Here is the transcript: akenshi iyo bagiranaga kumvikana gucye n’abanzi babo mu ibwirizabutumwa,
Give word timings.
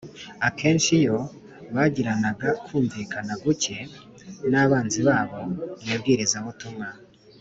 akenshi 0.47 0.91
iyo 1.01 1.17
bagiranaga 1.75 2.49
kumvikana 2.65 3.33
gucye 3.43 3.77
n’abanzi 4.51 4.99
babo 5.07 5.39
mu 5.83 5.91
ibwirizabutumwa, 5.95 6.87